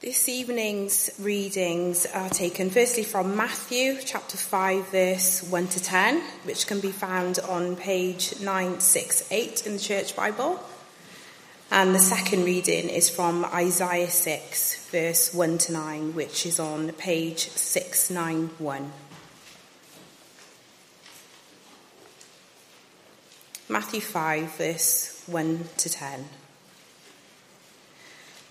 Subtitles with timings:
[0.00, 6.66] This evening's readings are taken firstly from Matthew chapter 5, verse 1 to 10, which
[6.66, 10.58] can be found on page 968 in the Church Bible.
[11.70, 16.90] And the second reading is from Isaiah 6, verse 1 to 9, which is on
[16.92, 18.92] page 691.
[23.68, 26.24] Matthew 5, verse 1 to 10.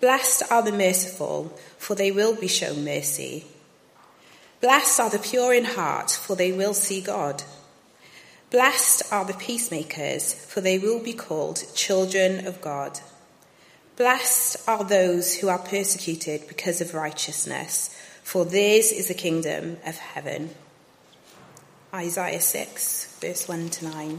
[0.00, 3.44] Blessed are the merciful, for they will be shown mercy.
[4.60, 7.42] Blessed are the pure in heart, for they will see God.
[8.50, 13.00] Blessed are the peacemakers, for they will be called children of God.
[13.96, 19.98] Blessed are those who are persecuted because of righteousness, for theirs is the kingdom of
[19.98, 20.50] heaven.
[21.92, 24.18] Isaiah 6, verse 1 to 9.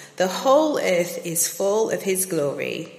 [0.21, 2.91] The whole earth is full of his glory.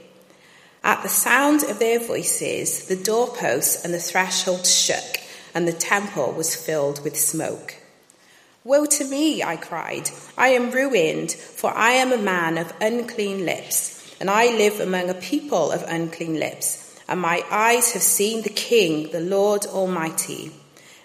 [0.83, 5.21] At the sound of their voices, the doorposts and the threshold shook,
[5.55, 7.77] and the temple was filled with smoke.
[8.65, 10.11] Woe to me, I cried.
[10.37, 15.09] I am ruined, for I am a man of unclean lips, and I live among
[15.09, 20.51] a people of unclean lips, and my eyes have seen the King, the Lord Almighty.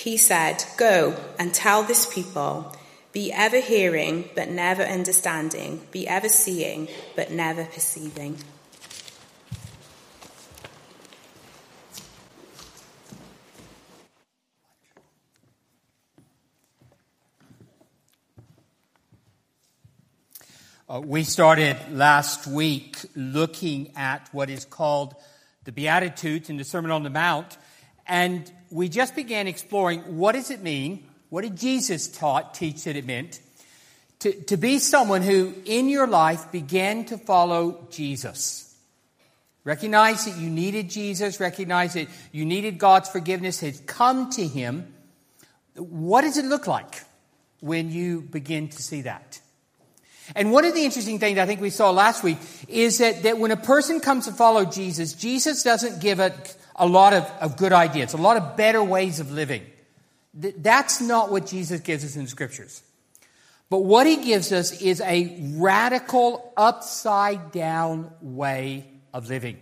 [0.00, 2.74] He said, Go and tell this people,
[3.12, 8.38] be ever hearing, but never understanding, be ever seeing, but never perceiving.
[20.88, 25.14] Uh, we started last week looking at what is called
[25.64, 27.58] the Beatitudes in the Sermon on the Mount.
[28.10, 31.06] And we just began exploring what does it mean?
[31.28, 33.40] What did Jesus taught, teach that it meant?
[34.18, 38.74] To, to be someone who in your life began to follow Jesus.
[39.62, 44.92] Recognize that you needed Jesus, recognize that you needed God's forgiveness, had come to Him.
[45.76, 47.04] What does it look like
[47.60, 49.40] when you begin to see that?
[50.34, 53.38] And one of the interesting things I think we saw last week is that, that
[53.38, 57.56] when a person comes to follow Jesus, Jesus doesn't give it a lot of, of
[57.56, 59.64] good ideas, a lot of better ways of living.
[60.40, 62.82] Th- that's not what Jesus gives us in the scriptures.
[63.68, 69.58] But what he gives us is a radical, upside down way of living.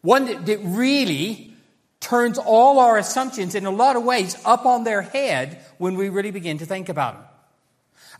[0.00, 1.52] One that, that really
[2.00, 6.08] turns all our assumptions in a lot of ways up on their head when we
[6.08, 7.24] really begin to think about them.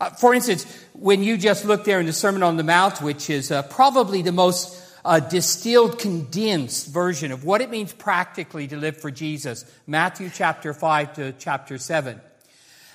[0.01, 3.29] Uh, for instance, when you just look there in the Sermon on the Mount, which
[3.29, 8.77] is uh, probably the most a distilled, condensed version of what it means practically to
[8.77, 9.65] live for Jesus.
[9.87, 12.19] Matthew chapter 5 to chapter 7.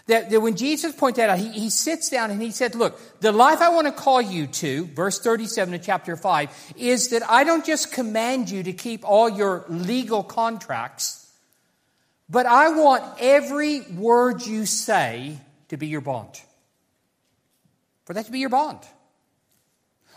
[0.07, 3.33] That, that when Jesus pointed out, he, he sits down and he said, look, the
[3.33, 7.45] life I want to call you to, verse 37 of chapter 5, is that I
[7.45, 11.33] don't just command you to keep all your legal contracts,
[12.29, 16.39] but I want every word you say to be your bond.
[18.05, 18.81] For that to be your bond.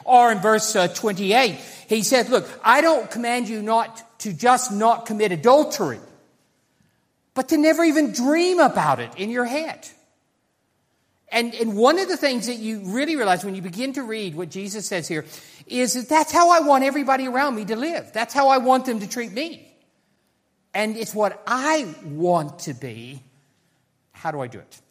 [0.04, 1.58] Or in verse uh, 28,
[1.88, 6.00] he said, look, I don't command you not to just not commit adultery,
[7.34, 9.88] but to never even dream about it in your head.
[11.30, 14.36] And, and one of the things that you really realize when you begin to read
[14.36, 15.26] what Jesus says here
[15.66, 18.12] is that that's how I want everybody around me to live.
[18.14, 19.64] That's how I want them to treat me.
[20.78, 23.24] and it's what I want to be,
[24.12, 24.82] how do I do it?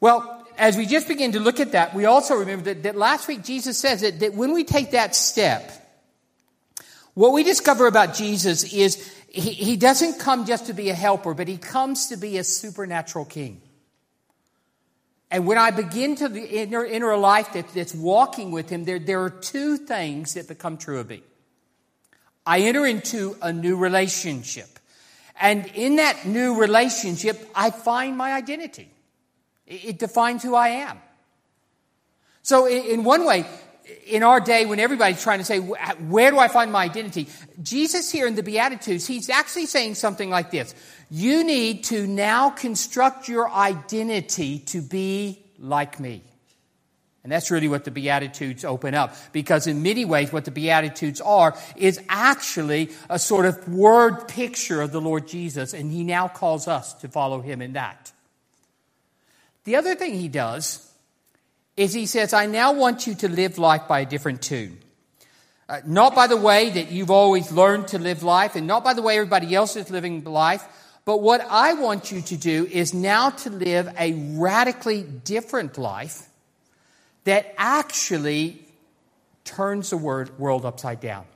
[0.00, 3.28] Well, as we just begin to look at that, we also remember that, that last
[3.28, 5.70] week Jesus says that, that when we take that step,
[7.14, 11.34] what we discover about Jesus is he, he doesn't come just to be a helper,
[11.34, 13.60] but he comes to be a supernatural king.
[15.30, 18.98] And when I begin to enter, enter a life that, that's walking with him, there,
[18.98, 21.22] there are two things that become true of me.
[22.46, 24.78] I enter into a new relationship.
[25.38, 28.90] And in that new relationship, I find my identity.
[29.68, 30.98] It defines who I am.
[32.42, 33.44] So, in one way,
[34.06, 37.28] in our day when everybody's trying to say, where do I find my identity?
[37.62, 40.74] Jesus here in the Beatitudes, he's actually saying something like this.
[41.10, 46.22] You need to now construct your identity to be like me.
[47.24, 49.14] And that's really what the Beatitudes open up.
[49.32, 54.80] Because in many ways, what the Beatitudes are is actually a sort of word picture
[54.80, 55.74] of the Lord Jesus.
[55.74, 58.12] And he now calls us to follow him in that.
[59.68, 60.90] The other thing he does
[61.76, 64.78] is he says, I now want you to live life by a different tune.
[65.68, 68.94] Uh, not by the way that you've always learned to live life and not by
[68.94, 70.64] the way everybody else is living life,
[71.04, 76.30] but what I want you to do is now to live a radically different life
[77.24, 78.64] that actually
[79.44, 81.26] turns the world upside down.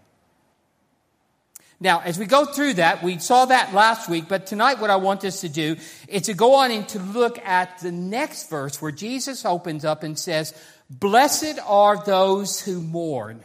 [1.83, 4.97] Now, as we go through that, we saw that last week, but tonight what I
[4.97, 5.75] want us to do
[6.07, 10.05] is to go on and to look at the next verse where Jesus opens up
[10.05, 10.55] and says,
[10.89, 13.43] Blessed are those who mourn,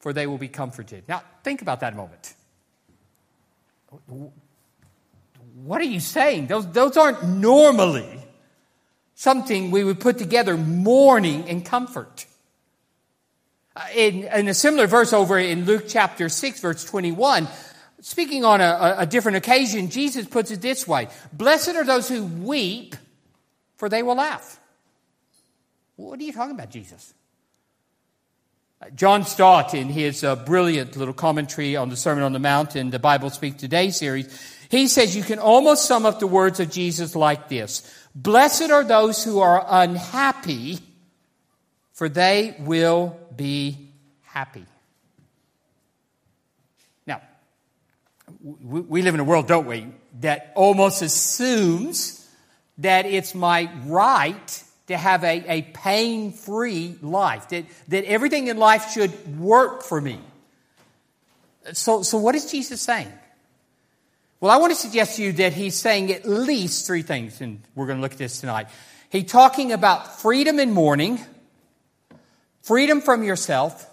[0.00, 1.04] for they will be comforted.
[1.06, 2.34] Now, think about that a moment.
[5.54, 6.48] What are you saying?
[6.48, 8.20] Those, those aren't normally
[9.14, 12.26] something we would put together mourning and comfort.
[13.76, 17.48] Uh, in, in, a similar verse over in Luke chapter 6, verse 21,
[18.00, 22.24] speaking on a, a different occasion, Jesus puts it this way Blessed are those who
[22.24, 22.94] weep,
[23.76, 24.60] for they will laugh.
[25.96, 27.14] What are you talking about, Jesus?
[28.80, 32.76] Uh, John Stott, in his uh, brilliant little commentary on the Sermon on the Mount
[32.76, 34.26] in the Bible Speak Today series,
[34.70, 37.82] he says you can almost sum up the words of Jesus like this
[38.14, 40.78] Blessed are those who are unhappy,
[41.94, 43.88] for they will be
[44.22, 44.66] happy.
[47.06, 47.22] Now,
[48.42, 49.86] we live in a world, don't we,
[50.20, 52.28] that almost assumes
[52.78, 58.58] that it's my right to have a, a pain free life, that, that everything in
[58.58, 60.20] life should work for me.
[61.72, 63.10] So, so, what is Jesus saying?
[64.40, 67.62] Well, I want to suggest to you that he's saying at least three things, and
[67.74, 68.66] we're going to look at this tonight.
[69.08, 71.18] He's talking about freedom in mourning
[72.64, 73.90] freedom from yourself,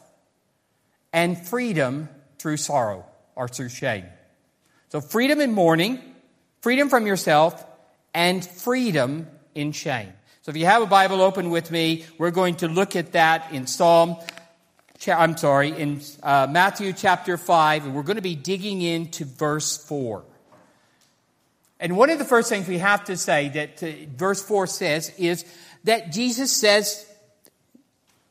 [1.13, 2.09] and freedom
[2.39, 4.06] through sorrow or through shame.
[4.89, 6.00] So, freedom in mourning,
[6.62, 7.63] freedom from yourself,
[8.13, 10.12] and freedom in shame.
[10.41, 13.51] So, if you have a Bible open with me, we're going to look at that
[13.51, 14.15] in Psalm,
[15.07, 19.77] I'm sorry, in uh, Matthew chapter 5, and we're going to be digging into verse
[19.85, 20.23] 4.
[21.79, 25.12] And one of the first things we have to say that uh, verse 4 says
[25.18, 25.44] is
[25.83, 27.11] that Jesus says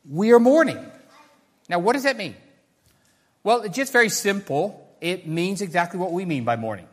[0.08, 0.78] we are mourning.
[1.68, 2.34] Now, what does that mean?
[3.42, 4.88] Well, it's just very simple.
[5.00, 6.86] It means exactly what we mean by mourning.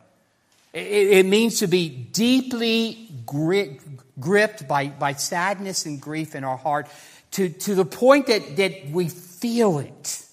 [0.72, 3.80] It, it means to be deeply gri-
[4.18, 6.88] gripped by, by sadness and grief in our heart
[7.32, 10.24] to, to the point that, that we feel it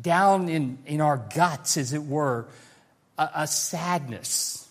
[0.00, 2.46] down in, in our guts, as it were,
[3.18, 4.65] a, a sadness.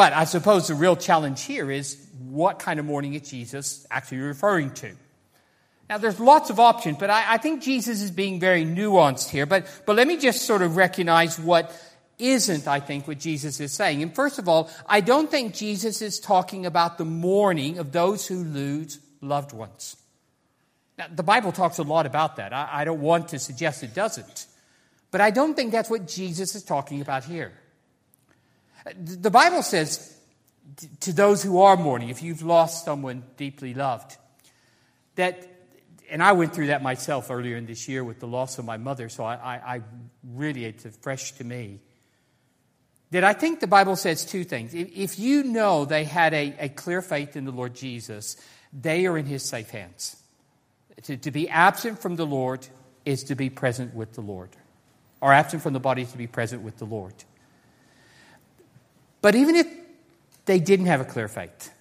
[0.00, 1.98] But I suppose the real challenge here is
[2.30, 4.92] what kind of mourning is Jesus actually referring to?
[5.90, 9.44] Now, there's lots of options, but I, I, think Jesus is being very nuanced here.
[9.44, 11.70] But, but let me just sort of recognize what
[12.18, 14.02] isn't, I think, what Jesus is saying.
[14.02, 18.26] And first of all, I don't think Jesus is talking about the mourning of those
[18.26, 19.98] who lose loved ones.
[20.96, 22.54] Now, the Bible talks a lot about that.
[22.54, 24.46] I, I don't want to suggest it doesn't.
[25.10, 27.52] But I don't think that's what Jesus is talking about here.
[28.96, 30.16] The Bible says
[31.00, 34.16] to those who are mourning, if you've lost someone deeply loved,
[35.16, 35.46] that,
[36.10, 38.76] and I went through that myself earlier in this year with the loss of my
[38.76, 39.82] mother, so I, I, I
[40.32, 41.80] really, it's fresh to me.
[43.10, 44.72] That I think the Bible says two things.
[44.72, 48.36] If you know they had a, a clear faith in the Lord Jesus,
[48.72, 50.16] they are in his safe hands.
[51.02, 52.66] To, to be absent from the Lord
[53.04, 54.50] is to be present with the Lord,
[55.20, 57.14] or absent from the body is to be present with the Lord.
[59.20, 59.66] But even if
[60.46, 61.72] they didn't have a clear faith,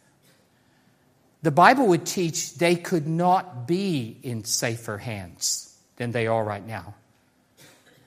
[1.41, 6.65] the Bible would teach they could not be in safer hands than they are right
[6.65, 6.95] now.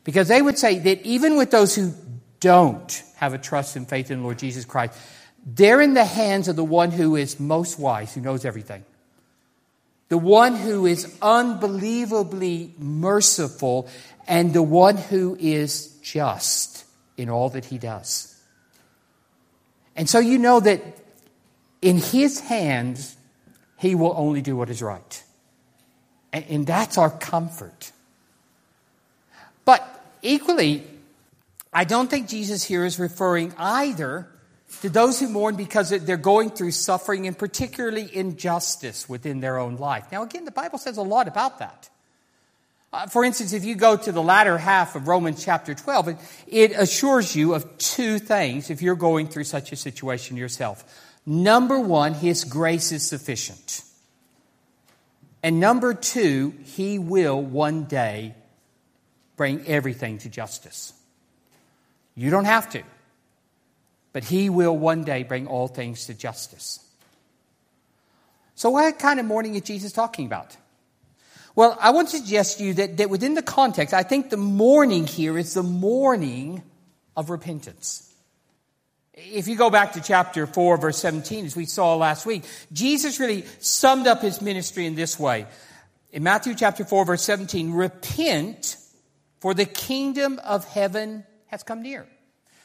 [0.05, 1.93] Because they would say that even with those who
[2.41, 4.99] don't have a trust and faith in the Lord Jesus Christ,
[5.47, 8.85] they're in the hands of the one who is most wise, who knows everything.
[10.09, 13.89] The one who is unbelievably merciful
[14.27, 16.85] and the one who is just
[17.17, 18.32] in all that he does.
[19.97, 20.83] And so you know that
[21.81, 23.17] in his hands,
[23.79, 25.25] he will only do what is right.
[26.33, 27.93] And, that's our comfort.
[29.67, 29.87] But
[30.23, 30.83] equally,
[31.73, 34.29] I don't think Jesus here is referring either
[34.81, 39.77] to those who mourn because they're going through suffering and particularly injustice within their own
[39.77, 40.11] life.
[40.11, 41.91] Now, again, the Bible says a lot about that.
[42.93, 46.17] Uh, for instance, if you go to the latter half of Romans chapter 12, it,
[46.47, 50.85] it assures you of two things if you're going through such a situation yourself.
[51.25, 53.83] Number one, His grace is sufficient.
[55.43, 58.35] And number two, He will one day
[59.37, 60.93] bring everything to justice.
[62.15, 62.83] You don't have to,
[64.13, 66.79] but He will one day bring all things to justice.
[68.55, 70.57] So, what kind of mourning is Jesus talking about?
[71.55, 74.37] Well, I want to suggest to you that, that within the context, I think the
[74.37, 76.63] mourning here is the mourning
[77.17, 78.09] of repentance.
[79.15, 83.21] If you go back to chapter 4, verse 17, as we saw last week, Jesus
[83.21, 85.47] really summed up his ministry in this way.
[86.13, 88.77] In Matthew chapter 4, verse 17, repent,
[89.41, 92.07] for the kingdom of heaven has come near.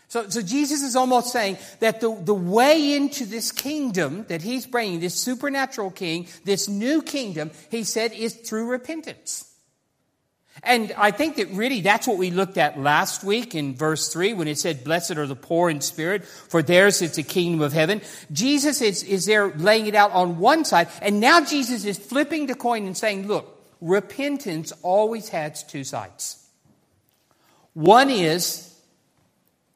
[0.09, 4.65] So, so Jesus is almost saying that the, the way into this kingdom that he's
[4.65, 9.43] bringing, this supernatural king, this new kingdom, he said, is through repentance.
[10.63, 14.33] And I think that really that's what we looked at last week in verse 3
[14.33, 17.73] when it said, Blessed are the poor in spirit, for theirs is the kingdom of
[17.73, 18.01] heaven.
[18.31, 22.47] Jesus is, is there laying it out on one side, and now Jesus is flipping
[22.47, 26.43] the coin and saying, Look, repentance always has two sides.
[27.73, 28.66] One is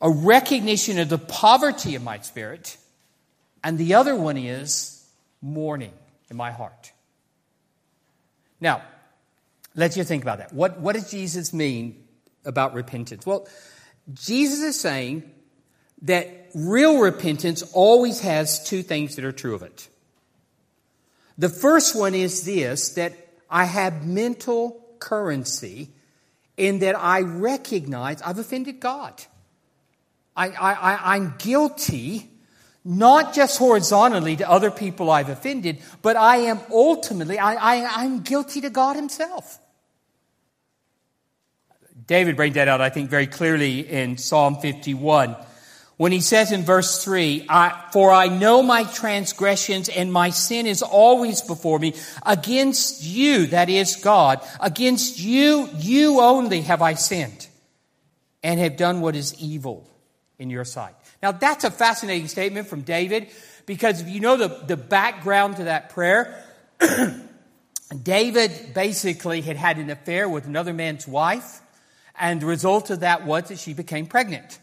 [0.01, 2.77] a recognition of the poverty of my spirit,
[3.63, 5.08] and the other one is
[5.41, 5.93] mourning
[6.29, 6.91] in my heart.
[8.60, 8.81] Now,
[9.75, 10.53] let you think about that.
[10.53, 12.03] What, what does Jesus mean
[12.46, 13.25] about repentance?
[13.25, 13.48] Well,
[14.13, 15.29] Jesus is saying
[16.03, 19.88] that real repentance always has two things that are true of it.
[21.38, 23.13] The first one is this that
[23.50, 25.89] I have mental currency
[26.58, 29.13] in that I recognize I've offended God.
[30.36, 32.30] I, I, I'm guilty,
[32.86, 38.22] not just horizontally to other people I've offended, but I am ultimately, I, I, I'm
[38.22, 39.60] guilty to God Himself.
[42.08, 45.36] David brings that out, I think, very clearly in Psalm 51
[46.02, 47.46] when he says in verse 3,
[47.92, 51.94] For I know my transgressions and my sin is always before me.
[52.26, 57.48] Against you, that is God, against you, you only have I sinned
[58.42, 59.88] and have done what is evil
[60.41, 60.95] in your sight.
[61.21, 63.27] Now, that's a fascinating statement from David
[63.67, 66.43] because if you know the, the background to that prayer,
[68.03, 71.62] David basically had had an affair with another man's wife,
[72.19, 74.60] and the result of that was that she became pregnant.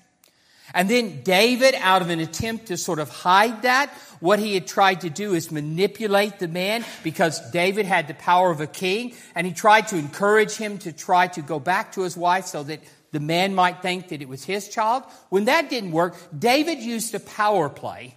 [0.75, 4.67] And then David, out of an attempt to sort of hide that, what he had
[4.67, 9.15] tried to do is manipulate the man because David had the power of a king,
[9.35, 12.65] and he tried to encourage him to try to go back to his wife so
[12.65, 12.81] that
[13.11, 15.05] the man might think that it was his child.
[15.31, 18.15] When that didn't work, David used a power play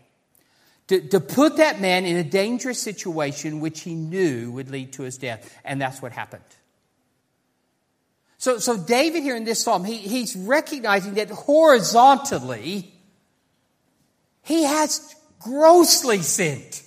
[0.88, 5.03] to, to put that man in a dangerous situation which he knew would lead to
[5.03, 5.57] his death.
[5.63, 6.43] And that's what happened.
[8.38, 12.91] So, so David here in this psalm, he, he's recognizing that horizontally,
[14.41, 16.81] he has grossly sinned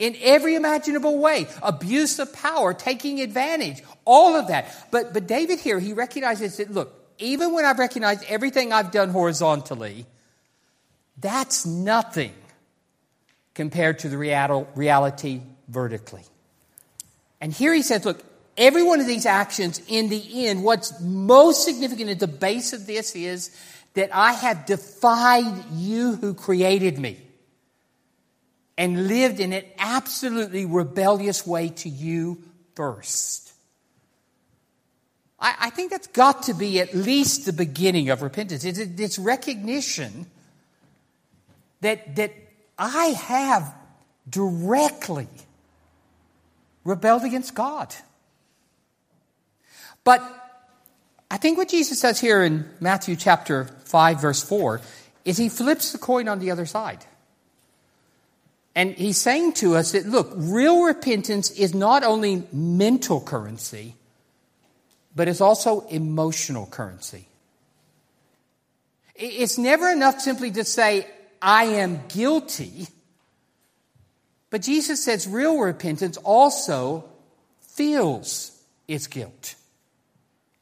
[0.00, 4.88] in every imaginable way abuse of power, taking advantage, all of that.
[4.90, 9.10] But, but David here, he recognizes that, look, even when I've recognized everything I've done
[9.10, 10.06] horizontally,
[11.18, 12.32] that's nothing
[13.54, 16.22] compared to the reality vertically.
[17.42, 18.24] And here he says, look,
[18.56, 22.86] every one of these actions, in the end, what's most significant at the base of
[22.86, 23.54] this is
[23.94, 27.18] that I have defied you who created me
[28.80, 32.42] and lived in an absolutely rebellious way to you
[32.74, 33.52] first.
[35.38, 38.64] I, I think that's got to be at least the beginning of repentance.
[38.64, 40.24] It's, it's recognition
[41.82, 42.32] that, that
[42.78, 43.74] I have
[44.26, 45.28] directly
[46.82, 47.94] rebelled against God.
[50.04, 50.22] But
[51.30, 54.80] I think what Jesus says here in Matthew chapter 5, verse 4,
[55.26, 57.04] is he flips the coin on the other side.
[58.74, 63.96] And he's saying to us that, look, real repentance is not only mental currency,
[65.14, 67.26] but it's also emotional currency.
[69.16, 71.06] It's never enough simply to say,
[71.42, 72.86] I am guilty.
[74.50, 77.04] But Jesus says real repentance also
[77.60, 78.56] feels
[78.88, 79.56] its guilt.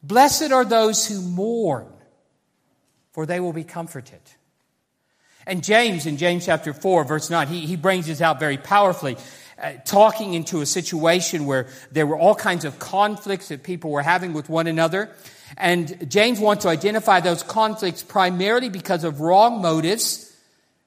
[0.02, 1.88] Blessed are those who mourn,
[3.12, 4.20] for they will be comforted.
[5.48, 9.16] And James, in James chapter 4, verse 9, he, he brings this out very powerfully,
[9.60, 14.02] uh, talking into a situation where there were all kinds of conflicts that people were
[14.02, 15.10] having with one another.
[15.56, 20.30] And James wants to identify those conflicts primarily because of wrong motives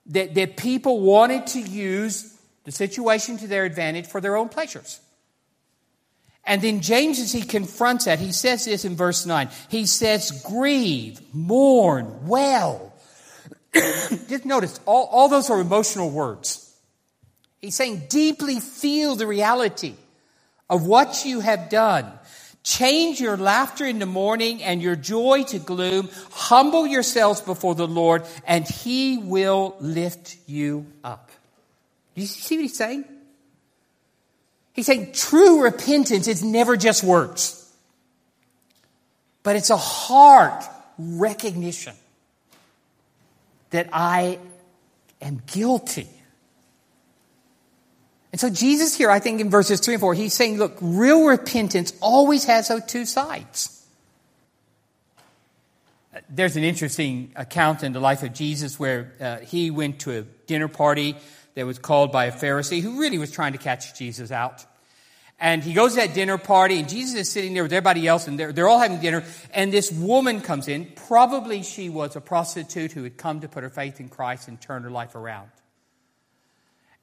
[0.06, 5.00] that, that people wanted to use the situation to their advantage for their own pleasures.
[6.44, 9.50] And then James, as he confronts that, he says this in verse 9.
[9.70, 12.90] He says, grieve, mourn, well.
[14.27, 16.67] Just notice, all, all those are emotional words.
[17.61, 19.95] He's saying, deeply feel the reality
[20.69, 22.11] of what you have done.
[22.63, 26.09] Change your laughter in the mourning and your joy to gloom.
[26.31, 31.31] Humble yourselves before the Lord, and He will lift you up.
[32.13, 33.05] Do you see what He's saying?
[34.73, 37.57] He's saying true repentance is never just words,
[39.43, 40.63] but it's a heart
[40.97, 41.93] recognition
[43.71, 44.39] that I
[45.21, 46.07] am guilty.
[48.31, 51.25] And so Jesus here, I think in verses 3 and 4, he's saying, look, real
[51.25, 53.77] repentance always has those two sides.
[56.29, 60.21] There's an interesting account in the life of Jesus where uh, he went to a
[60.21, 61.15] dinner party
[61.55, 64.65] that was called by a Pharisee who really was trying to catch Jesus out.
[65.41, 68.27] And he goes to that dinner party, and Jesus is sitting there with everybody else,
[68.27, 69.24] and they're, they're all having dinner.
[69.51, 70.86] And this woman comes in.
[71.07, 74.62] Probably she was a prostitute who had come to put her faith in Christ and
[74.62, 75.50] turn her life around.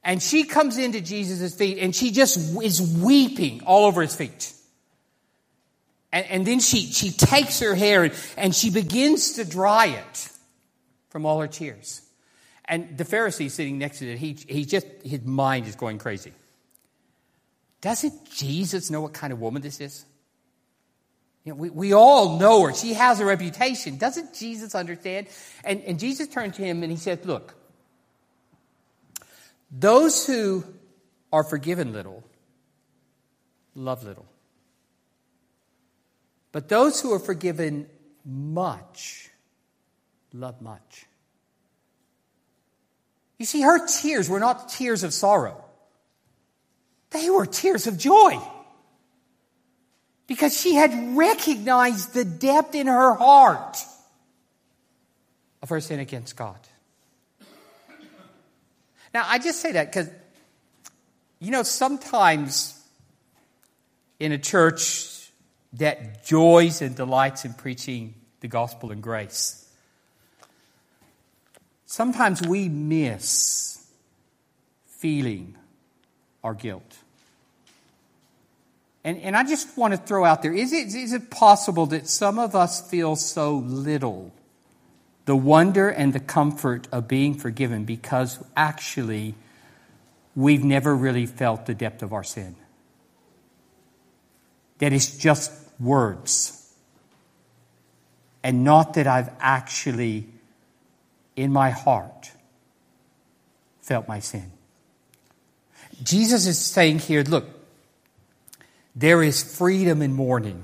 [0.05, 4.53] And she comes into Jesus' feet, and she just is weeping all over his feet.
[6.13, 10.29] And, and then she, she takes her hair and, and she begins to dry it
[11.09, 12.01] from all her tears.
[12.63, 16.31] And the Pharisee sitting next to it, he, he just, his mind is going crazy.
[17.81, 20.05] Doesn't Jesus know what kind of woman this is?
[21.45, 22.73] You know, we, we all know her.
[22.73, 23.97] She has a reputation.
[23.97, 25.27] Doesn't Jesus understand?
[25.63, 27.55] And, and Jesus turned to him and he said, Look,
[29.71, 30.65] those who
[31.31, 32.23] are forgiven little
[33.75, 34.25] love little.
[36.51, 37.87] But those who are forgiven
[38.25, 39.29] much
[40.33, 41.05] love much.
[43.37, 45.63] You see, her tears were not tears of sorrow.
[47.11, 48.39] They were tears of joy.
[50.27, 53.77] Because she had recognized the depth in her heart
[55.61, 56.59] of her sin against God.
[59.13, 60.09] Now, I just say that because,
[61.39, 62.79] you know, sometimes
[64.19, 65.31] in a church
[65.73, 69.67] that joys and delights in preaching the gospel and grace,
[71.87, 73.83] sometimes we miss
[74.85, 75.55] feeling
[76.43, 76.97] our guilt.
[79.03, 82.07] And, and I just want to throw out there is it, is it possible that
[82.07, 84.31] some of us feel so little
[85.25, 89.35] the wonder and the comfort of being forgiven because actually
[90.35, 92.55] we've never really felt the depth of our sin?
[94.79, 96.55] That it's just words.
[98.43, 100.27] And not that I've actually,
[101.35, 102.31] in my heart,
[103.81, 104.51] felt my sin.
[106.03, 107.45] Jesus is saying here, look,
[108.95, 110.63] there is freedom in mourning.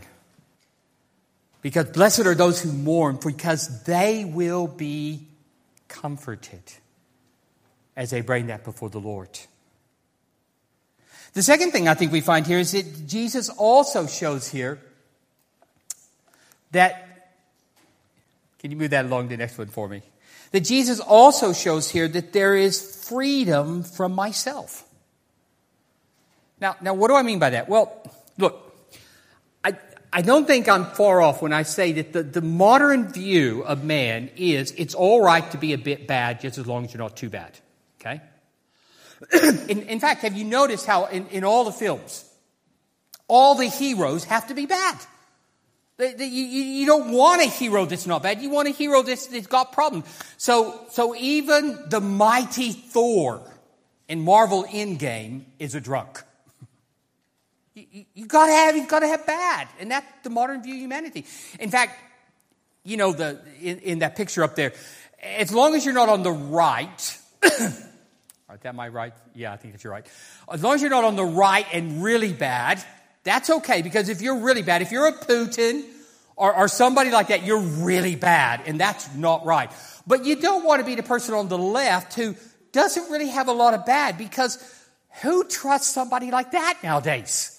[1.61, 5.27] Because blessed are those who mourn, because they will be
[5.87, 6.61] comforted
[7.95, 9.29] as they bring that before the Lord.
[11.33, 14.79] The second thing I think we find here is that Jesus also shows here
[16.71, 17.33] that,
[18.59, 20.01] can you move that along the next one for me?
[20.51, 24.83] That Jesus also shows here that there is freedom from myself.
[26.65, 27.69] Now, now what do I mean by that?
[27.69, 28.01] Well,
[28.39, 28.75] look,
[29.63, 29.77] I,
[30.11, 33.83] I don't think I'm far off when I say that the, the modern view of
[33.83, 37.03] man is it's all right to be a bit bad just as long as you're
[37.03, 37.51] not too bad.
[38.01, 38.19] Okay?
[39.69, 42.25] in, in fact, have you noticed how in, in all the films,
[43.27, 44.97] all the heroes have to be bad?
[45.99, 48.41] you, you, don't want a hero that's not bad.
[48.41, 50.07] You want a hero that's, that's got problems.
[50.37, 53.43] So, so even the mighty Thor
[54.07, 56.24] in Marvel Endgame is a drunk.
[57.75, 59.67] You, you gotta have, you gotta have bad.
[59.79, 61.25] And that's the modern view of humanity.
[61.59, 61.99] In fact,
[62.83, 64.73] you know, the, in, in that picture up there,
[65.21, 67.19] as long as you're not on the right,
[68.55, 69.13] Is that my right?
[69.33, 70.07] Yeah, I think that you're right.
[70.51, 72.83] As long as you're not on the right and really bad,
[73.25, 75.83] That's okay because if you're really bad, if you're a Putin
[76.35, 79.69] or, or somebody like that, you're really bad and that's not right.
[80.07, 82.35] But you don't want to be the person on the left who
[82.71, 84.59] doesn't really have a lot of bad because
[85.23, 87.54] who trusts somebody like that nowadays?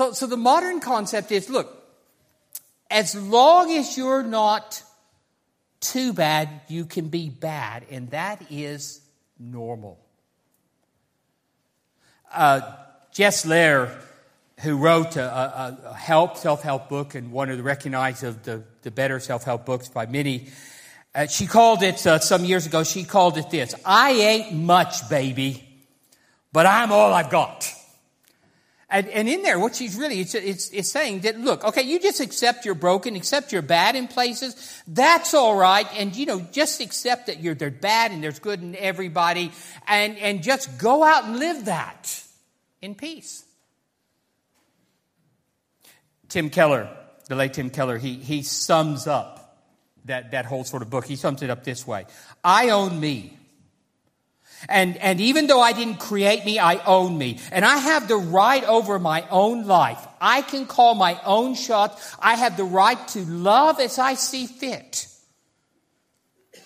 [0.00, 1.76] So, so the modern concept is look,
[2.90, 4.82] as long as you're not
[5.80, 9.02] too bad, you can be bad, and that is
[9.38, 9.98] normal.
[12.32, 12.62] Uh,
[13.12, 13.94] Jess Lair,
[14.60, 18.62] who wrote a, a, a help, self-help book and one of the recognized of the,
[18.80, 20.48] the better self-help books by many,
[21.14, 25.10] uh, she called it, uh, some years ago, she called it this, I ain't much,
[25.10, 25.62] baby,
[26.54, 27.70] but I'm all I've got.
[28.92, 32.00] And, and in there, what she's really, it's, it's, it's saying that, look, okay, you
[32.00, 34.82] just accept you're broken, accept you're bad in places.
[34.88, 35.86] That's all right.
[35.96, 39.52] And, you know, just accept that you're, they're bad and there's good in everybody.
[39.86, 42.20] And, and just go out and live that
[42.82, 43.44] in peace.
[46.28, 46.88] Tim Keller,
[47.28, 49.56] the late Tim Keller, he, he sums up
[50.06, 51.06] that, that whole sort of book.
[51.06, 52.06] He sums it up this way.
[52.42, 53.36] I own me.
[54.68, 57.38] And, and even though I didn't create me, I own me.
[57.50, 60.06] And I have the right over my own life.
[60.20, 62.16] I can call my own shots.
[62.20, 65.06] I have the right to love as I see fit.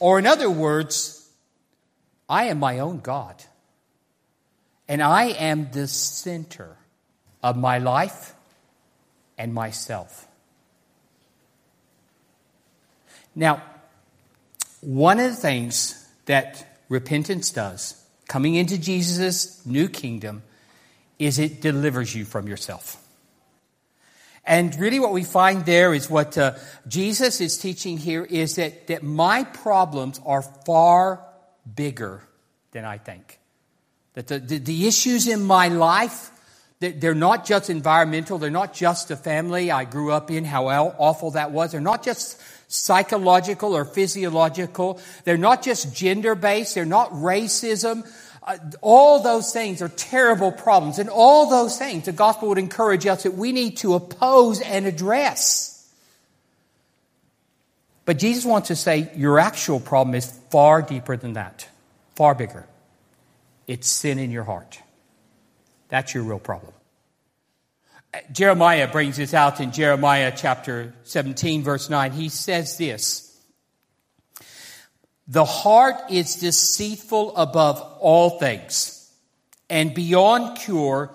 [0.00, 1.28] Or in other words,
[2.28, 3.42] I am my own God.
[4.88, 6.76] And I am the center
[7.42, 8.34] of my life
[9.38, 10.26] and myself.
[13.34, 13.62] Now,
[14.80, 20.42] one of the things that repentance does, coming into Jesus' new kingdom,
[21.18, 23.00] is it delivers you from yourself.
[24.46, 26.54] And really what we find there is what uh,
[26.86, 31.24] Jesus is teaching here is that, that my problems are far
[31.74, 32.22] bigger
[32.72, 33.38] than I think.
[34.12, 36.30] That the, the, the issues in my life,
[36.78, 41.30] they're not just environmental, they're not just the family I grew up in, how awful
[41.32, 41.72] that was.
[41.72, 45.00] They're not just psychological or physiological.
[45.24, 46.74] They're not just gender based.
[46.74, 48.06] They're not racism.
[48.42, 50.98] Uh, all those things are terrible problems.
[50.98, 54.86] And all those things, the gospel would encourage us that we need to oppose and
[54.86, 55.70] address.
[58.04, 61.66] But Jesus wants to say your actual problem is far deeper than that,
[62.16, 62.66] far bigger.
[63.66, 64.78] It's sin in your heart.
[65.88, 66.72] That's your real problem.
[68.32, 72.12] Jeremiah brings this out in Jeremiah chapter 17, verse 9.
[72.12, 73.38] He says this
[75.26, 79.10] The heart is deceitful above all things,
[79.68, 81.10] and beyond cure,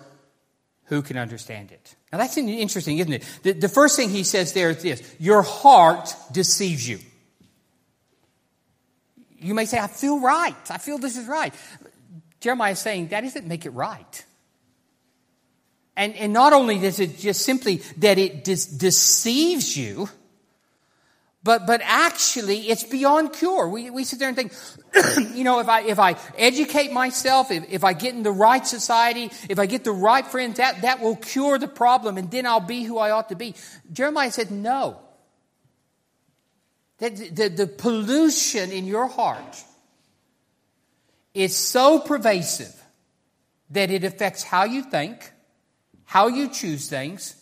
[0.86, 1.96] who can understand it?
[2.12, 3.40] Now that's interesting, isn't it?
[3.44, 7.00] The, the first thing he says there is this Your heart deceives you.
[9.42, 10.56] You may say, I feel right.
[10.70, 11.54] I feel this is right.
[12.42, 14.26] Jeremiah is saying that doesn't make it right.
[16.00, 20.10] And, and not only does it just simply that it de- deceives you,
[21.44, 23.68] but, but actually it's beyond cure.
[23.68, 24.54] We, we sit there and think,
[25.36, 28.66] you know, if I, if I educate myself, if, if I get in the right
[28.66, 32.46] society, if I get the right friends, that, that will cure the problem and then
[32.46, 33.56] I'll be who I ought to be.
[33.92, 35.02] Jeremiah said, no.
[37.00, 39.64] That the, the pollution in your heart
[41.34, 42.74] is so pervasive
[43.72, 45.34] that it affects how you think,
[46.10, 47.36] how you choose things,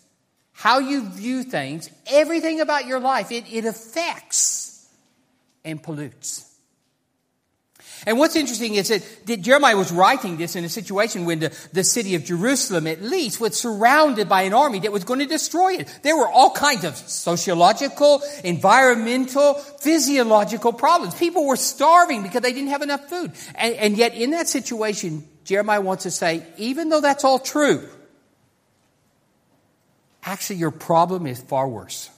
[0.52, 4.86] how you view things, everything about your life, it, it affects
[5.64, 6.44] and pollutes.
[8.06, 11.86] And what's interesting is that, Jeremiah was writing this in a situation when the, the
[11.86, 15.76] city of Jerusalem, at least, was surrounded by an army that was going to destroy
[15.76, 16.00] it.
[16.04, 21.16] There were all kinds of sociological, environmental, physiological problems.
[21.16, 23.32] People were starving because they didn't have enough food.
[23.56, 27.88] And, and yet, in that situation, Jeremiah wants to say, even though that's all true,
[30.28, 32.10] Actually, your problem is far worse.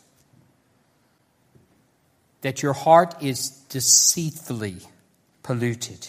[2.42, 4.78] That your heart is deceitfully
[5.44, 6.08] polluted.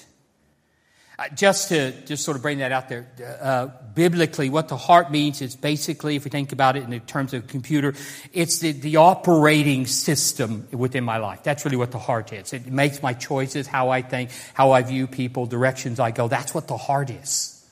[1.18, 3.06] Uh, just to just sort of bring that out there,
[3.42, 7.34] uh, biblically, what the heart means is basically, if we think about it in terms
[7.34, 7.92] of computer,
[8.32, 11.42] it's the, the operating system within my life.
[11.42, 12.54] That's really what the heart is.
[12.54, 16.28] It makes my choices, how I think, how I view people, directions I go.
[16.28, 17.62] That's what the heart is.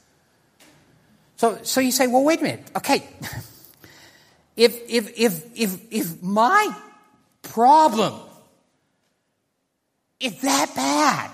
[1.39, 2.71] So, so you say, well, wait a minute.
[2.77, 3.09] Okay.
[4.59, 6.77] if, if, if, if, if my
[7.43, 8.13] problem
[10.19, 11.31] is that bad,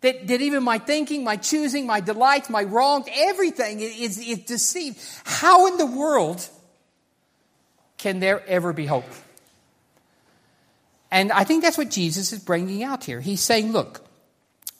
[0.00, 4.98] that, that even my thinking, my choosing, my delights, my wrongs, everything is, is deceived,
[5.24, 6.48] how in the world
[7.98, 9.04] can there ever be hope?
[11.10, 13.20] And I think that's what Jesus is bringing out here.
[13.20, 14.07] He's saying, look,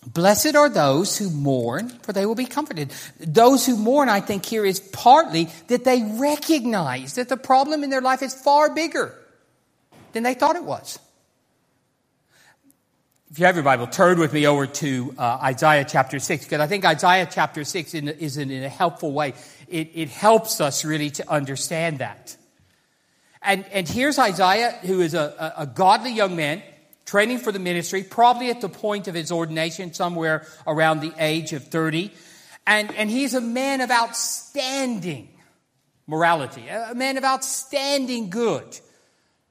[0.07, 2.93] Blessed are those who mourn, for they will be comforted.
[3.19, 7.91] Those who mourn, I think, here is partly that they recognize that the problem in
[7.91, 9.15] their life is far bigger
[10.13, 10.99] than they thought it was.
[13.31, 16.61] If you have your Bible, turn with me over to uh, Isaiah chapter 6, because
[16.61, 19.35] I think Isaiah chapter 6 in, is in, in a helpful way.
[19.69, 22.37] It, it helps us really to understand that.
[23.43, 26.63] And, and here's Isaiah, who is a, a, a godly young man
[27.09, 31.55] training for the ministry, probably at the point of his ordination, somewhere around the age
[31.55, 32.13] of 30.
[32.67, 35.31] And, and he's a man of outstanding
[36.07, 38.79] morality, a man of outstanding good.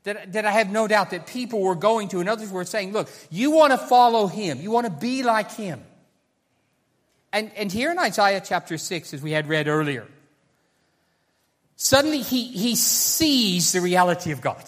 [0.03, 2.93] That, that I have no doubt that people were going to, and others were saying,
[2.93, 5.83] look, you want to follow him, you want to be like him.
[7.33, 10.07] And, and here in Isaiah chapter 6, as we had read earlier,
[11.75, 14.63] suddenly he, he sees the reality of God.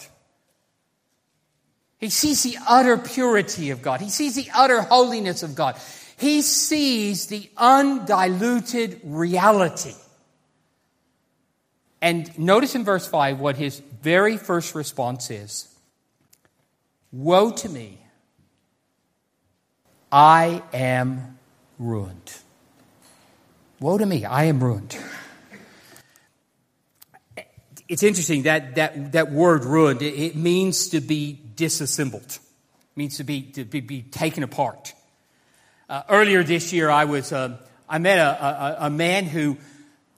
[1.99, 3.99] He sees the utter purity of God.
[3.99, 5.77] He sees the utter holiness of God.
[6.17, 9.93] He sees the undiluted reality.
[12.01, 15.67] And notice in verse 5 what his very first response is
[17.11, 17.99] Woe to me!
[20.11, 21.37] I am
[21.77, 22.37] ruined.
[23.79, 24.97] Woe to me, I am ruined.
[27.87, 32.23] It's interesting that that, that word ruined, it, it means to be disassembled.
[32.23, 34.93] It means to be, to be, be taken apart.
[35.89, 39.57] Uh, earlier this year, I was, uh, I met a, a, a, man who,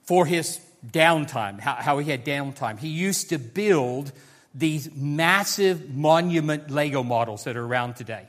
[0.04, 4.12] for his downtime, how, how he had downtime, he used to build
[4.54, 8.28] these massive monument Lego models that are around today.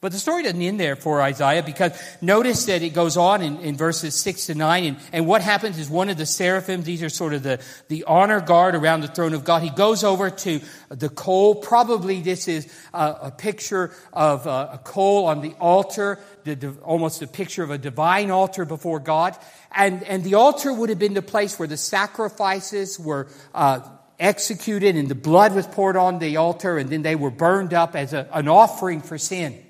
[0.00, 3.58] But the story doesn't end there for Isaiah because notice that it goes on in,
[3.58, 4.84] in verses 6 to 9.
[4.84, 8.04] And, and, what happens is one of the seraphim, these are sort of the, the
[8.04, 11.56] honor guard around the throne of God, he goes over to the coal.
[11.56, 17.22] Probably this is a, a picture of a, a, coal on the altar, the, almost
[17.22, 19.36] a picture of a divine altar before God.
[19.74, 23.80] And, and the altar would have been the place where the sacrifices were uh,
[24.18, 27.94] executed and the blood was poured on the altar and then they were burned up
[27.94, 29.62] as a, an offering for sin.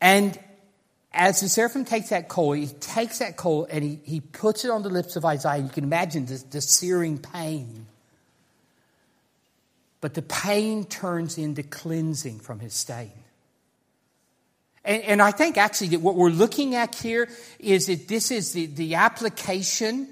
[0.00, 0.38] And
[1.12, 4.70] as the seraphim takes that coal, he takes that coal and he, he puts it
[4.70, 5.62] on the lips of Isaiah.
[5.62, 7.86] You can imagine the, the searing pain.
[10.00, 13.12] But the pain turns into cleansing from his stain.
[14.84, 17.28] And, and I think actually that what we're looking at here
[17.60, 20.11] is that this is the, the application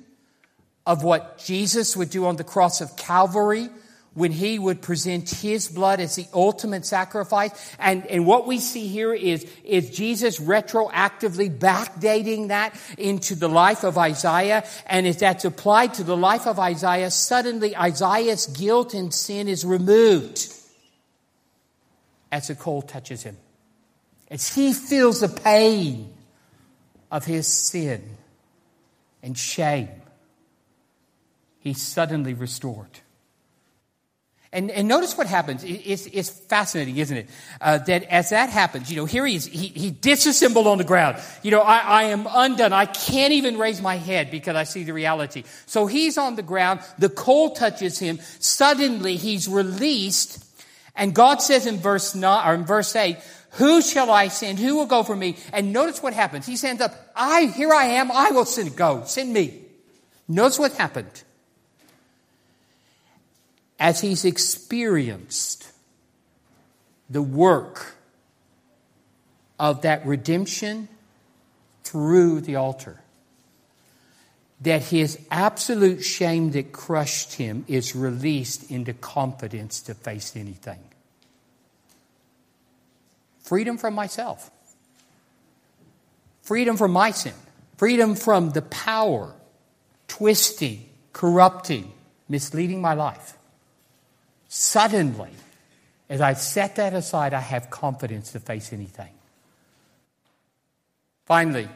[0.91, 3.69] of what Jesus would do on the cross of Calvary
[4.15, 7.53] when he would present his blood as the ultimate sacrifice.
[7.79, 13.85] And, and what we see here is, is Jesus retroactively backdating that into the life
[13.85, 14.65] of Isaiah.
[14.85, 19.65] And as that's applied to the life of Isaiah, suddenly Isaiah's guilt and sin is
[19.65, 20.53] removed
[22.33, 23.37] as the coal touches him.
[24.29, 26.13] As he feels the pain
[27.13, 28.03] of his sin
[29.23, 30.00] and shame
[31.61, 33.01] he's suddenly restored.
[34.53, 35.63] And, and notice what happens.
[35.63, 37.31] It's, it's fascinating, isn't it?
[37.61, 40.85] Uh, that as that happens, you know, here he is, he, he disassembled on the
[40.85, 41.19] ground.
[41.45, 42.73] You know, I, I am undone.
[42.73, 45.45] I can't even raise my head because I see the reality.
[45.67, 46.81] So he's on the ground.
[46.99, 48.19] The coal touches him.
[48.41, 50.45] Suddenly he's released.
[50.97, 53.19] And God says in verse nine, or in verse 8,
[53.53, 54.59] who shall I send?
[54.59, 55.37] Who will go for me?
[55.53, 56.45] And notice what happens.
[56.45, 58.11] He stands up, I, here I am.
[58.11, 59.05] I will send, go.
[59.07, 59.63] Send me.
[60.27, 61.23] Notice what happened
[63.81, 65.67] as he's experienced
[67.09, 67.97] the work
[69.59, 70.89] of that redemption
[71.83, 73.01] through the altar.
[74.61, 80.79] that his absolute shame that crushed him is released into confidence to face anything.
[83.43, 84.51] Freedom from myself,
[86.43, 87.33] freedom from my sin,
[87.79, 89.35] freedom from the power
[90.09, 91.91] twisting, corrupting,
[92.29, 93.39] misleading my life.
[94.53, 95.31] Suddenly,
[96.09, 99.13] as I set that aside, I have confidence to face anything.
[101.25, 101.69] Finally,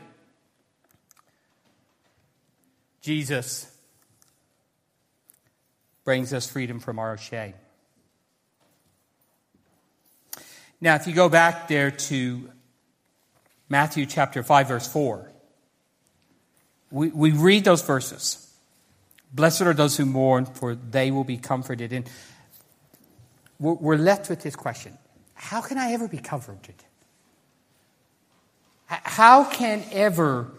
[3.00, 3.72] Jesus
[6.02, 7.54] brings us freedom from our shame.
[10.80, 12.50] Now, if you go back there to
[13.68, 15.30] Matthew chapter 5, verse 4,
[16.90, 18.52] we, we read those verses.
[19.32, 21.92] Blessed are those who mourn, for they will be comforted.
[21.92, 22.08] And
[23.58, 24.96] we're, left with this question
[25.34, 26.74] How can I ever be comforted?
[28.86, 30.50] How can ever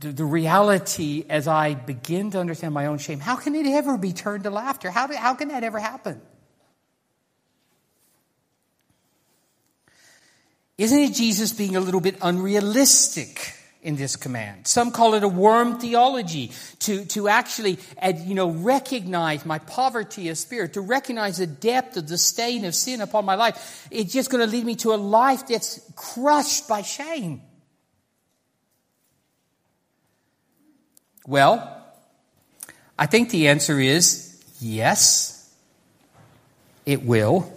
[0.00, 3.96] the, the, reality as I begin to understand my own shame, how can it ever
[3.96, 4.90] be turned to laughter?
[4.90, 6.20] How, do, how can that ever happen?
[10.76, 14.66] Isn't it Jesus being a little bit unrealistic in this command?
[14.66, 17.78] Some call it a worm theology to, to actually,
[18.24, 22.74] you know, recognize my poverty of spirit, to recognize the depth of the stain of
[22.74, 23.88] sin upon my life.
[23.90, 27.42] It's just going to lead me to a life that's crushed by shame.
[31.26, 31.76] Well,
[32.98, 35.54] I think the answer is yes,
[36.84, 37.52] it will,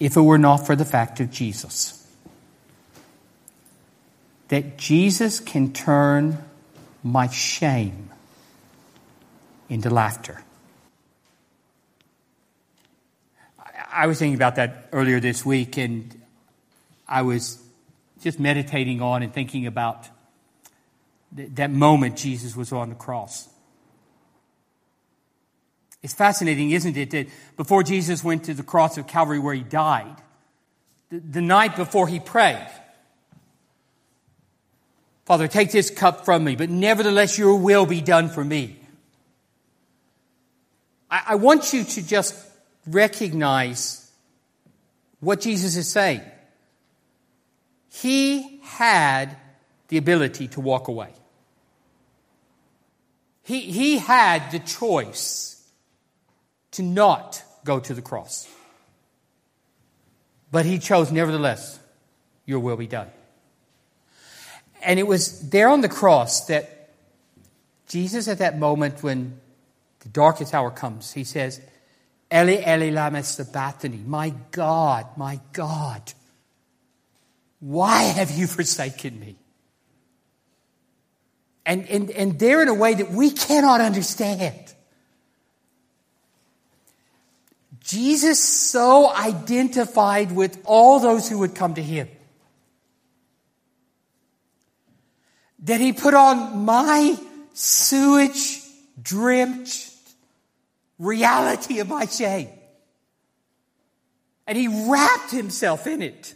[0.00, 2.05] if it were not for the fact of Jesus.
[4.48, 6.38] That Jesus can turn
[7.02, 8.10] my shame
[9.68, 10.42] into laughter.
[13.92, 16.20] I was thinking about that earlier this week, and
[17.08, 17.62] I was
[18.22, 20.08] just meditating on and thinking about
[21.32, 23.48] that moment Jesus was on the cross.
[26.02, 29.62] It's fascinating, isn't it, that before Jesus went to the cross of Calvary where he
[29.62, 30.16] died,
[31.10, 32.68] the, night before he prayed,
[35.26, 38.76] Father, take this cup from me, but nevertheless your will be done for me.
[41.10, 42.34] I, I want you to just
[42.86, 44.08] recognize
[45.18, 46.22] what Jesus is saying.
[47.92, 49.36] He had
[49.88, 51.10] the ability to walk away.
[53.42, 55.60] He, he had the choice
[56.72, 58.48] to not go to the cross.
[60.52, 61.80] But he chose, nevertheless,
[62.44, 63.10] your will be done.
[64.82, 66.90] And it was there on the cross that
[67.88, 69.40] Jesus, at that moment when
[70.00, 71.60] the darkest hour comes, he says,
[72.32, 74.02] Eli, Eli, lama sabachthani.
[74.04, 76.12] My God, my God,
[77.60, 79.36] why have you forsaken me?
[81.64, 84.72] And, and, and they're in a way that we cannot understand.
[87.80, 92.08] Jesus so identified with all those who would come to him
[95.66, 97.16] that he put on my
[97.52, 98.60] sewage
[99.00, 99.92] drenched
[100.98, 102.48] reality of my shame.
[104.46, 106.34] And he wrapped himself in it.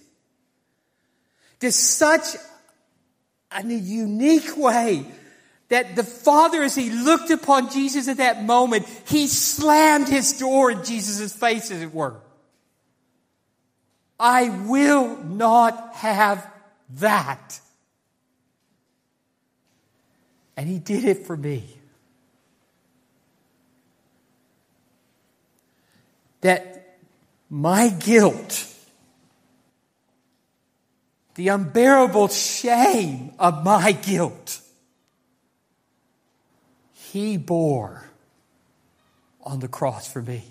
[1.61, 2.25] To such
[3.53, 5.07] a unique way
[5.69, 10.73] that the Father, as he looked upon Jesus at that moment, he slammed his door
[10.73, 12.16] in Jesus' face, as it were.
[14.19, 16.45] I will not have
[16.95, 17.61] that.
[20.61, 21.64] And he did it for me.
[26.42, 26.99] That
[27.49, 28.66] my guilt,
[31.37, 34.61] the unbearable shame of my guilt,
[36.92, 38.11] he bore
[39.42, 40.44] on the cross for me.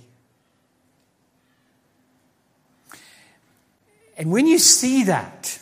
[4.18, 5.60] And when you see that,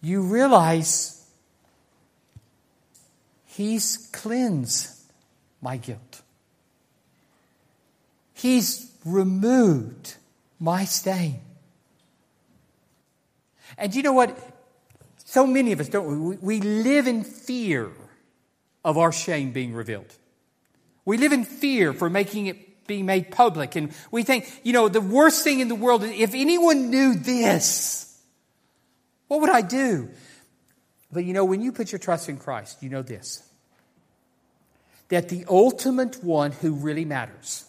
[0.00, 1.17] you realize
[3.58, 4.88] He's cleansed
[5.60, 6.22] my guilt.
[8.32, 10.14] He's removed
[10.60, 11.40] my stain.
[13.76, 14.38] And you know what?
[15.24, 16.36] So many of us, don't we?
[16.36, 17.90] We live in fear
[18.84, 20.14] of our shame being revealed.
[21.04, 23.74] We live in fear for making it be made public.
[23.74, 27.16] And we think, you know, the worst thing in the world, is if anyone knew
[27.16, 28.22] this,
[29.26, 30.10] what would I do?
[31.10, 33.42] But you know, when you put your trust in Christ, you know this
[35.08, 37.64] that the ultimate one who really matters,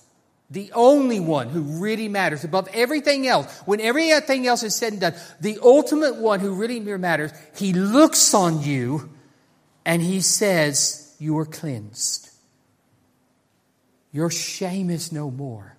[0.49, 5.01] the only one who really matters above everything else, when everything else is said and
[5.01, 9.09] done, the ultimate one who really matters, he looks on you
[9.85, 12.29] and he says, You are cleansed.
[14.11, 15.77] Your shame is no more.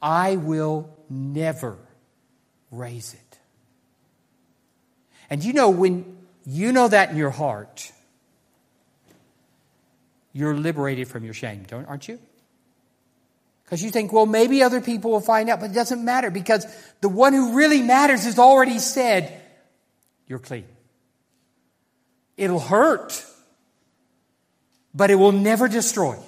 [0.00, 1.78] I will never
[2.70, 3.38] raise it.
[5.28, 7.90] And you know, when you know that in your heart,
[10.36, 12.18] you're liberated from your shame, don't, aren't you?
[13.64, 16.66] Because you think, well, maybe other people will find out, but it doesn't matter because
[17.00, 19.40] the one who really matters has already said,
[20.26, 20.66] you're clean.
[22.36, 23.24] It'll hurt,
[24.94, 26.18] but it will never destroy.
[26.18, 26.22] you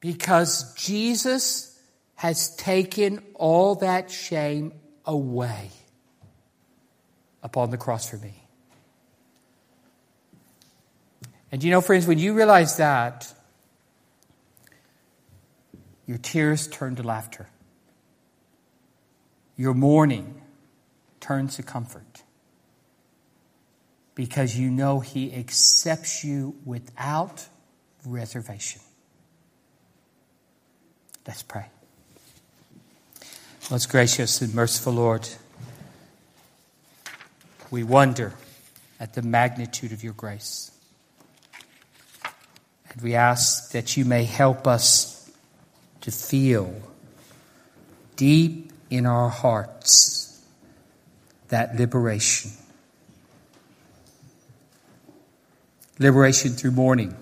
[0.00, 1.80] Because Jesus
[2.16, 4.74] has taken all that shame
[5.06, 5.70] away
[7.42, 8.41] upon the cross for me.
[11.52, 13.30] And you know, friends, when you realize that,
[16.06, 17.48] your tears turn to laughter.
[19.56, 20.40] Your mourning
[21.20, 22.22] turns to comfort.
[24.14, 27.46] Because you know He accepts you without
[28.04, 28.80] reservation.
[31.26, 31.66] Let's pray.
[33.70, 35.28] Most gracious and merciful Lord,
[37.70, 38.32] we wonder
[38.98, 40.72] at the magnitude of your grace.
[42.92, 45.30] And we ask that you may help us
[46.02, 46.74] to feel
[48.16, 50.44] deep in our hearts
[51.48, 52.50] that liberation.
[55.98, 57.14] Liberation through mourning,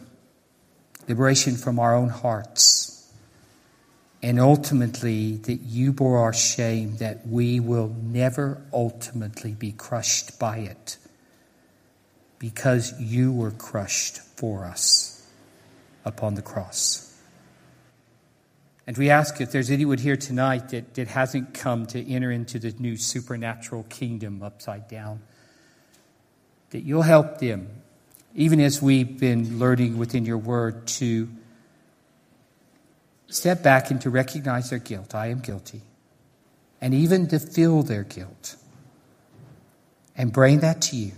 [1.09, 3.13] liberation from our own hearts,
[4.23, 10.59] and ultimately that you bore our shame, that we will never ultimately be crushed by
[10.59, 10.97] it
[12.39, 15.10] because you were crushed for us
[16.05, 17.07] upon the cross.
[18.87, 22.59] And we ask if there's anyone here tonight that, that hasn't come to enter into
[22.59, 25.21] the new supernatural kingdom upside down,
[26.71, 27.69] that you'll help them,
[28.35, 31.29] even as we've been learning within your word, to
[33.29, 35.15] step back and to recognize their guilt.
[35.15, 35.83] I am guilty.
[36.81, 38.57] And even to feel their guilt
[40.17, 41.13] and bring that to you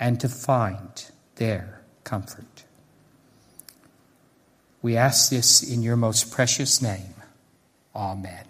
[0.00, 2.55] and to find their comfort.
[4.86, 7.16] We ask this in your most precious name.
[7.92, 8.45] Amen.